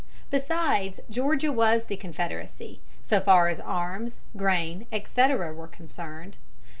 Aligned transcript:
Besides, 0.31 0.99
Georgia 1.11 1.51
was 1.53 1.85
the 1.85 1.95
Confederacy, 1.95 2.81
so 3.03 3.19
far 3.19 3.49
as 3.49 3.59
arms, 3.59 4.19
grain, 4.35 4.87
etc., 4.91 5.53
were 5.53 5.67
concerned. 5.67 6.39